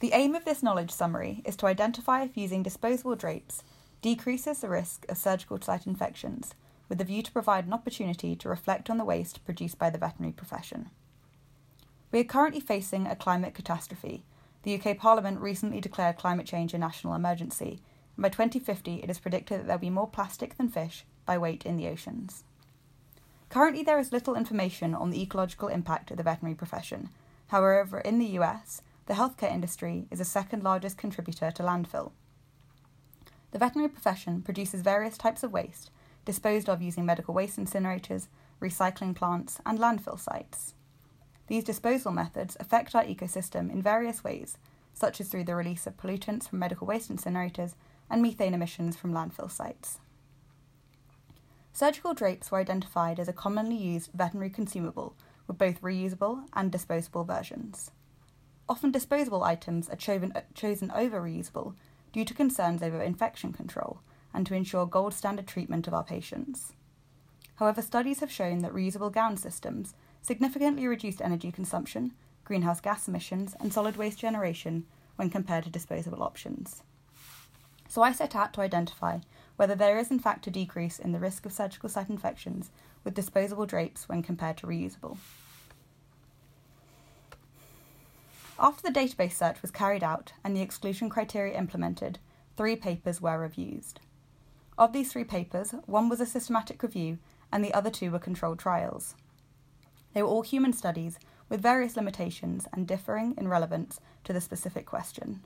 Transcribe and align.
The 0.00 0.12
aim 0.14 0.34
of 0.34 0.46
this 0.46 0.62
knowledge 0.62 0.90
summary 0.90 1.42
is 1.44 1.56
to 1.56 1.66
identify 1.66 2.22
if 2.22 2.36
using 2.36 2.62
disposable 2.62 3.16
drapes 3.16 3.62
decreases 4.00 4.60
the 4.60 4.68
risk 4.70 5.04
of 5.10 5.18
surgical 5.18 5.60
site 5.60 5.86
infections, 5.86 6.54
with 6.88 7.02
a 7.02 7.04
view 7.04 7.22
to 7.22 7.30
provide 7.30 7.66
an 7.66 7.74
opportunity 7.74 8.34
to 8.34 8.48
reflect 8.48 8.88
on 8.88 8.96
the 8.96 9.04
waste 9.04 9.44
produced 9.44 9.78
by 9.78 9.90
the 9.90 9.98
veterinary 9.98 10.32
profession. 10.32 10.88
We 12.10 12.20
are 12.20 12.24
currently 12.24 12.60
facing 12.60 13.06
a 13.06 13.14
climate 13.14 13.52
catastrophe. 13.52 14.24
The 14.62 14.80
UK 14.80 14.96
Parliament 14.96 15.38
recently 15.38 15.82
declared 15.82 16.16
climate 16.16 16.46
change 16.46 16.72
a 16.72 16.78
national 16.78 17.14
emergency, 17.14 17.82
and 18.16 18.22
by 18.22 18.30
2050 18.30 19.02
it 19.02 19.10
is 19.10 19.18
predicted 19.18 19.60
that 19.60 19.66
there 19.66 19.76
will 19.76 19.80
be 19.80 19.90
more 19.90 20.08
plastic 20.08 20.56
than 20.56 20.70
fish 20.70 21.04
by 21.26 21.36
weight 21.36 21.66
in 21.66 21.76
the 21.76 21.88
oceans. 21.88 22.44
Currently, 23.50 23.82
there 23.82 23.98
is 23.98 24.12
little 24.12 24.34
information 24.34 24.94
on 24.94 25.10
the 25.10 25.20
ecological 25.20 25.68
impact 25.68 26.10
of 26.10 26.16
the 26.16 26.22
veterinary 26.22 26.54
profession. 26.54 27.10
However, 27.48 28.00
in 28.00 28.18
the 28.18 28.38
US, 28.38 28.80
the 29.10 29.16
healthcare 29.16 29.52
industry 29.52 30.06
is 30.12 30.20
the 30.20 30.24
second 30.24 30.62
largest 30.62 30.96
contributor 30.96 31.50
to 31.50 31.64
landfill. 31.64 32.12
The 33.50 33.58
veterinary 33.58 33.88
profession 33.88 34.40
produces 34.40 34.82
various 34.82 35.18
types 35.18 35.42
of 35.42 35.50
waste, 35.50 35.90
disposed 36.24 36.68
of 36.68 36.80
using 36.80 37.04
medical 37.04 37.34
waste 37.34 37.58
incinerators, 37.58 38.28
recycling 38.62 39.16
plants, 39.16 39.60
and 39.66 39.80
landfill 39.80 40.20
sites. 40.20 40.74
These 41.48 41.64
disposal 41.64 42.12
methods 42.12 42.56
affect 42.60 42.94
our 42.94 43.02
ecosystem 43.02 43.68
in 43.68 43.82
various 43.82 44.22
ways, 44.22 44.58
such 44.94 45.20
as 45.20 45.26
through 45.26 45.42
the 45.42 45.56
release 45.56 45.88
of 45.88 45.96
pollutants 45.96 46.48
from 46.48 46.60
medical 46.60 46.86
waste 46.86 47.10
incinerators 47.10 47.74
and 48.08 48.22
methane 48.22 48.54
emissions 48.54 48.96
from 48.96 49.12
landfill 49.12 49.50
sites. 49.50 49.98
Surgical 51.72 52.14
drapes 52.14 52.52
were 52.52 52.58
identified 52.58 53.18
as 53.18 53.26
a 53.26 53.32
commonly 53.32 53.76
used 53.76 54.12
veterinary 54.14 54.50
consumable 54.50 55.16
with 55.48 55.58
both 55.58 55.82
reusable 55.82 56.44
and 56.52 56.70
disposable 56.70 57.24
versions. 57.24 57.90
Often 58.70 58.92
disposable 58.92 59.42
items 59.42 59.88
are 59.88 59.94
uh, 59.94 59.96
chosen, 59.96 60.32
chosen 60.54 60.92
over 60.92 61.20
reusable 61.20 61.74
due 62.12 62.24
to 62.24 62.32
concerns 62.32 62.84
over 62.84 63.02
infection 63.02 63.52
control 63.52 63.98
and 64.32 64.46
to 64.46 64.54
ensure 64.54 64.86
gold 64.86 65.12
standard 65.12 65.48
treatment 65.48 65.88
of 65.88 65.92
our 65.92 66.04
patients. 66.04 66.72
However, 67.56 67.82
studies 67.82 68.20
have 68.20 68.30
shown 68.30 68.58
that 68.60 68.72
reusable 68.72 69.12
gown 69.12 69.36
systems 69.36 69.94
significantly 70.22 70.86
reduced 70.86 71.20
energy 71.20 71.50
consumption, 71.50 72.12
greenhouse 72.44 72.80
gas 72.80 73.08
emissions, 73.08 73.56
and 73.58 73.72
solid 73.72 73.96
waste 73.96 74.20
generation 74.20 74.86
when 75.16 75.30
compared 75.30 75.64
to 75.64 75.70
disposable 75.70 76.22
options. 76.22 76.84
So 77.88 78.02
I 78.02 78.12
set 78.12 78.36
out 78.36 78.52
to 78.52 78.60
identify 78.60 79.18
whether 79.56 79.74
there 79.74 79.98
is 79.98 80.12
in 80.12 80.20
fact 80.20 80.46
a 80.46 80.50
decrease 80.50 81.00
in 81.00 81.10
the 81.10 81.18
risk 81.18 81.44
of 81.44 81.52
surgical 81.52 81.88
site 81.88 82.08
infections 82.08 82.70
with 83.02 83.14
disposable 83.14 83.66
drapes 83.66 84.08
when 84.08 84.22
compared 84.22 84.58
to 84.58 84.68
reusable. 84.68 85.18
After 88.62 88.82
the 88.82 89.00
database 89.00 89.32
search 89.32 89.62
was 89.62 89.70
carried 89.70 90.04
out 90.04 90.34
and 90.44 90.54
the 90.54 90.60
exclusion 90.60 91.08
criteria 91.08 91.56
implemented, 91.56 92.18
three 92.58 92.76
papers 92.76 93.18
were 93.18 93.38
reviewed. 93.38 93.86
Of 94.76 94.92
these 94.92 95.10
three 95.10 95.24
papers, 95.24 95.74
one 95.86 96.10
was 96.10 96.20
a 96.20 96.26
systematic 96.26 96.82
review 96.82 97.16
and 97.50 97.64
the 97.64 97.72
other 97.72 97.88
two 97.88 98.10
were 98.10 98.18
controlled 98.18 98.58
trials. 98.58 99.14
They 100.12 100.22
were 100.22 100.28
all 100.28 100.42
human 100.42 100.74
studies 100.74 101.18
with 101.48 101.62
various 101.62 101.96
limitations 101.96 102.68
and 102.70 102.86
differing 102.86 103.34
in 103.38 103.48
relevance 103.48 103.98
to 104.24 104.34
the 104.34 104.42
specific 104.42 104.84
question. 104.84 105.40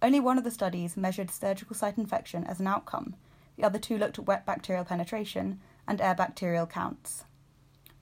Only 0.00 0.20
one 0.20 0.38
of 0.38 0.44
the 0.44 0.52
studies 0.52 0.96
measured 0.96 1.32
surgical 1.32 1.74
site 1.74 1.98
infection 1.98 2.44
as 2.44 2.60
an 2.60 2.68
outcome, 2.68 3.16
the 3.56 3.64
other 3.64 3.80
two 3.80 3.98
looked 3.98 4.20
at 4.20 4.26
wet 4.26 4.46
bacterial 4.46 4.84
penetration 4.84 5.60
and 5.88 6.00
air 6.00 6.14
bacterial 6.14 6.66
counts. 6.66 7.24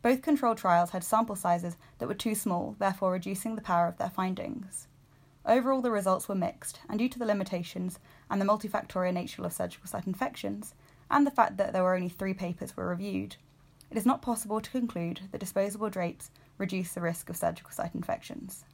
Both 0.02 0.22
control 0.22 0.54
trials 0.54 0.90
had 0.90 1.04
sample 1.04 1.36
sizes 1.36 1.76
that 1.98 2.08
were 2.08 2.14
too 2.14 2.34
small, 2.34 2.76
therefore 2.78 3.12
reducing 3.12 3.54
the 3.54 3.62
power 3.62 3.86
of 3.86 3.98
their 3.98 4.10
findings. 4.10 4.88
Overall, 5.46 5.80
the 5.80 5.90
results 5.90 6.28
were 6.28 6.34
mixed, 6.34 6.80
and 6.88 6.98
due 6.98 7.08
to 7.08 7.18
the 7.18 7.24
limitations 7.24 7.98
and 8.28 8.40
the 8.40 8.44
multifactorial 8.44 9.14
nature 9.14 9.44
of 9.44 9.52
surgical 9.52 9.86
site 9.86 10.06
infections, 10.06 10.74
and 11.10 11.26
the 11.26 11.30
fact 11.30 11.56
that 11.56 11.72
there 11.72 11.82
were 11.82 11.94
only 11.94 12.08
three 12.08 12.34
papers 12.34 12.76
were 12.76 12.88
reviewed, 12.88 13.36
it 13.92 13.98
is 13.98 14.06
not 14.06 14.22
possible 14.22 14.58
to 14.58 14.70
conclude 14.70 15.20
that 15.30 15.38
disposable 15.38 15.90
drapes 15.90 16.30
reduce 16.56 16.94
the 16.94 17.00
risk 17.02 17.28
of 17.28 17.36
surgical 17.36 17.70
site 17.70 17.94
infections. 17.94 18.64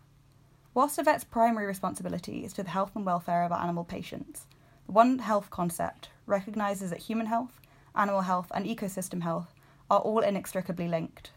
Whilst 0.74 0.96
a 0.96 1.02
vet's 1.02 1.24
primary 1.24 1.66
responsibility 1.66 2.44
is 2.44 2.52
to 2.52 2.62
the 2.62 2.70
health 2.70 2.94
and 2.94 3.04
welfare 3.04 3.42
of 3.42 3.50
our 3.50 3.60
animal 3.60 3.82
patients, 3.82 4.46
the 4.86 4.92
One 4.92 5.18
Health 5.18 5.50
concept 5.50 6.10
recognises 6.26 6.90
that 6.90 7.00
human 7.00 7.26
health, 7.26 7.60
animal 7.96 8.20
health, 8.20 8.52
and 8.54 8.64
ecosystem 8.64 9.22
health 9.22 9.52
are 9.90 10.00
all 10.00 10.20
inextricably 10.20 10.88
linked. 10.88 11.30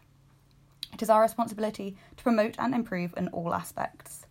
It 0.94 1.02
is 1.02 1.10
our 1.10 1.22
responsibility 1.22 1.96
to 2.18 2.24
promote 2.24 2.56
and 2.60 2.76
improve 2.76 3.14
in 3.16 3.30
all 3.30 3.54
aspects. 3.54 4.26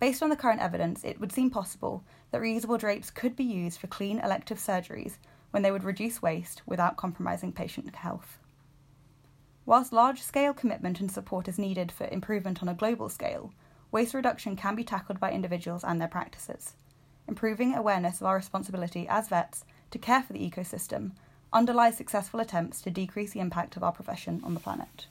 Based 0.00 0.22
on 0.22 0.30
the 0.30 0.36
current 0.36 0.60
evidence, 0.60 1.04
it 1.04 1.20
would 1.20 1.32
seem 1.32 1.50
possible 1.50 2.04
that 2.30 2.40
reusable 2.40 2.78
drapes 2.78 3.10
could 3.10 3.34
be 3.34 3.44
used 3.44 3.80
for 3.80 3.88
clean 3.88 4.20
elective 4.20 4.58
surgeries 4.58 5.18
when 5.50 5.62
they 5.62 5.70
would 5.70 5.84
reduce 5.84 6.22
waste 6.22 6.62
without 6.66 6.96
compromising 6.96 7.52
patient 7.52 7.94
health. 7.96 8.38
Whilst 9.66 9.92
large 9.92 10.22
scale 10.22 10.54
commitment 10.54 11.00
and 11.00 11.10
support 11.10 11.48
is 11.48 11.58
needed 11.58 11.92
for 11.92 12.08
improvement 12.08 12.62
on 12.62 12.68
a 12.68 12.74
global 12.74 13.08
scale, 13.08 13.52
waste 13.90 14.14
reduction 14.14 14.56
can 14.56 14.74
be 14.74 14.84
tackled 14.84 15.20
by 15.20 15.32
individuals 15.32 15.84
and 15.84 16.00
their 16.00 16.08
practices. 16.08 16.74
Improving 17.26 17.74
awareness 17.74 18.20
of 18.20 18.26
our 18.26 18.36
responsibility 18.36 19.06
as 19.08 19.28
vets 19.28 19.64
to 19.90 19.98
care 19.98 20.22
for 20.22 20.32
the 20.32 20.50
ecosystem 20.50 21.12
underlies 21.52 21.96
successful 21.96 22.40
attempts 22.40 22.80
to 22.82 22.90
decrease 22.90 23.32
the 23.32 23.40
impact 23.40 23.76
of 23.76 23.82
our 23.82 23.92
profession 23.92 24.40
on 24.44 24.54
the 24.54 24.60
planet. 24.60 25.06